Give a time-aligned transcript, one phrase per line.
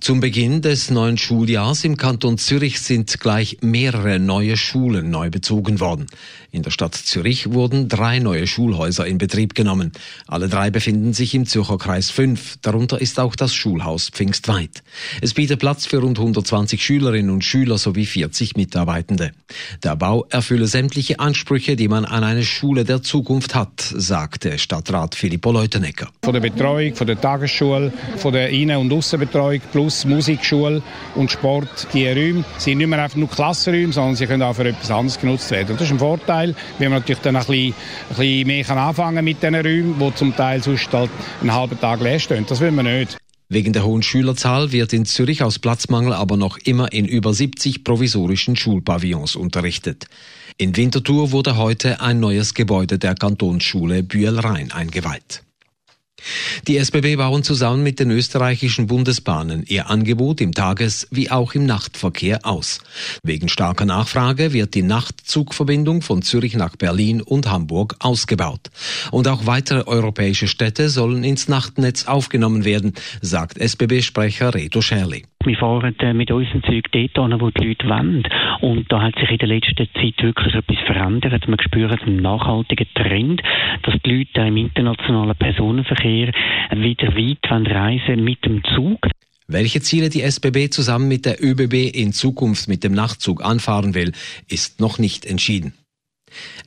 [0.00, 5.80] Zum Beginn des neuen Schuljahrs im Kanton Zürich sind gleich mehrere neue Schulen neu bezogen
[5.80, 6.06] worden.
[6.50, 9.92] In der Stadt Zürich wurden drei neue Schulhäuser in Betrieb genommen.
[10.26, 12.58] Alle drei befinden sich im Zürcher Kreis 5.
[12.62, 14.82] Darunter ist auch das Schulhaus Pfingstweit.
[15.20, 19.32] Es bietet Platz für rund 120 Schülerinnen und Schüler sowie 40 Mitarbeitende.
[19.82, 25.14] Der Bau erfülle sämtliche Ansprüche, die man an eine Schule der Zukunft hat, sagte Stadtrat
[25.14, 26.08] Filippo Leutenegger.
[26.22, 28.92] Von der Betreuung, von der Tagesschule, von der Innen- und
[29.58, 30.82] Aussenbetreuung plus Musikschule
[31.14, 31.88] und Sport.
[31.92, 35.18] Die Räume sind nicht mehr einfach nur Klassenräume, sondern sie können auch für etwas anderes
[35.18, 35.72] genutzt werden.
[35.72, 37.74] Und das ist ein Vorteil weil man natürlich dann ein bisschen,
[38.10, 41.78] ein bisschen mehr kann anfangen mit diesen Räumen, die zum Teil sonst halt einen halben
[41.80, 42.44] Tag leer stehen.
[42.48, 43.16] Das will man nicht.
[43.50, 47.82] Wegen der hohen Schülerzahl wird in Zürich aus Platzmangel aber noch immer in über 70
[47.82, 50.06] provisorischen Schulpavillons unterrichtet.
[50.58, 55.44] In Winterthur wurde heute ein neues Gebäude der Kantonsschule Bühl-Rhein eingeweiht.
[56.68, 61.64] Die SBB bauen zusammen mit den österreichischen Bundesbahnen ihr Angebot im Tages- wie auch im
[61.64, 62.80] Nachtverkehr aus.
[63.22, 68.68] Wegen starker Nachfrage wird die Nachtzugverbindung von Zürich nach Berlin und Hamburg ausgebaut.
[69.10, 75.24] Und auch weitere europäische Städte sollen ins Nachtnetz aufgenommen werden, sagt SBB-Sprecher Reto Scherli.
[75.44, 78.24] Wir fahren äh, mit unserem Zeug dort hin, wo die Leute wollen.
[78.60, 81.46] Und da hat sich in der letzten Zeit wirklich etwas verändert.
[81.46, 83.42] Man spürt einen nachhaltigen Trend,
[83.82, 86.32] dass die Leute im internationalen Personenverkehr
[86.72, 88.98] wieder weit reisen mit dem Zug.
[89.46, 94.12] Welche Ziele die SBB zusammen mit der ÖBB in Zukunft mit dem Nachtzug anfahren will,
[94.48, 95.72] ist noch nicht entschieden.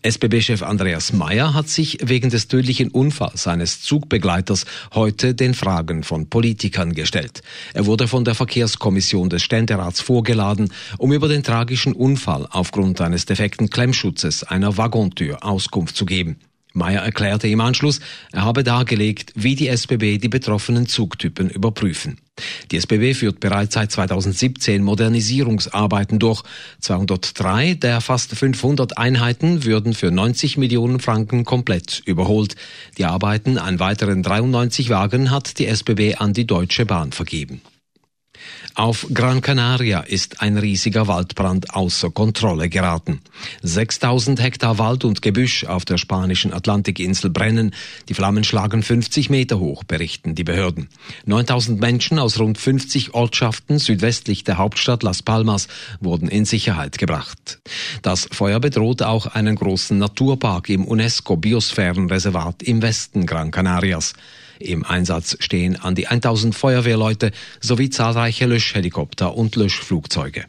[0.03, 6.29] SBB-Chef Andreas Mayer hat sich wegen des tödlichen Unfalls seines Zugbegleiters heute den Fragen von
[6.29, 7.41] Politikern gestellt.
[7.73, 13.25] Er wurde von der Verkehrskommission des Ständerats vorgeladen, um über den tragischen Unfall aufgrund eines
[13.25, 16.37] defekten Klemmschutzes einer Waggontür Auskunft zu geben.
[16.73, 17.99] Meyer erklärte im Anschluss,
[18.31, 22.17] er habe dargelegt, wie die SBB die betroffenen Zugtypen überprüfen.
[22.71, 26.43] Die SBB führt bereits seit 2017 Modernisierungsarbeiten durch.
[26.79, 32.55] 203 der fast 500 Einheiten würden für 90 Millionen Franken komplett überholt.
[32.97, 37.61] Die Arbeiten an weiteren 93 Wagen hat die SBB an die Deutsche Bahn vergeben.
[38.73, 43.21] Auf Gran Canaria ist ein riesiger Waldbrand außer Kontrolle geraten.
[43.63, 47.75] 6000 Hektar Wald und Gebüsch auf der spanischen Atlantikinsel brennen.
[48.07, 50.87] Die Flammen schlagen 50 Meter hoch, berichten die Behörden.
[51.25, 55.67] 9000 Menschen aus rund 50 Ortschaften südwestlich der Hauptstadt Las Palmas
[55.99, 57.59] wurden in Sicherheit gebracht.
[58.01, 64.13] Das Feuer bedroht auch einen großen Naturpark im UNESCO-Biosphärenreservat im Westen Gran Canarias.
[64.61, 70.45] Im Einsatz stehen an die 1000 Feuerwehrleute sowie zahlreiche Löschhelikopter und Löschflugzeuge.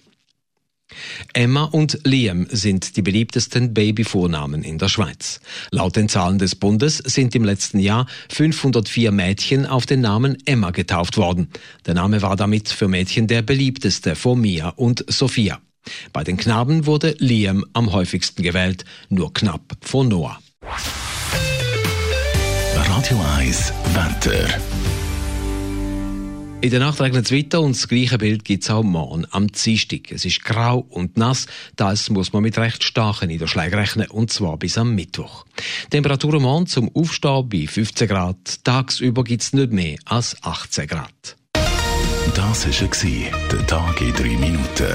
[1.33, 5.41] Emma und Liam sind die beliebtesten Babyvornamen in der Schweiz.
[5.71, 10.71] Laut den Zahlen des Bundes sind im letzten Jahr 504 Mädchen auf den Namen Emma
[10.71, 11.49] getauft worden.
[11.87, 15.61] Der Name war damit für Mädchen der beliebteste vor Mia und Sophia.
[16.13, 20.39] Bei den Knaben wurde Liam am häufigsten gewählt, nur knapp vor Noah.
[23.03, 24.49] Radio 1 Wetter.
[26.61, 29.49] In der Nacht regnet es weiter und das gleiche Bild gibt es auch morgen am
[29.49, 30.13] Dienstag.
[30.13, 34.57] Es ist grau und nass, das muss man mit recht starken Niederschlägen rechnen, und zwar
[34.57, 35.45] bis am Mittwoch.
[35.91, 41.37] Temperaturen morgen zum Aufstehen bei 15 Grad, tagsüber gibt es nicht mehr als 18 Grad.
[42.37, 44.95] Das war der Tag in drei Minuten.